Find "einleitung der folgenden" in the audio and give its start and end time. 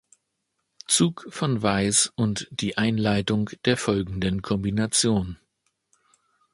2.75-4.41